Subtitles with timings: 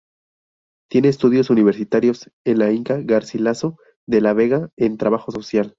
[0.89, 3.77] Tiene estudios universitarios en la Inca Garcilaso
[4.07, 5.69] de la Vega en Trabajo Social.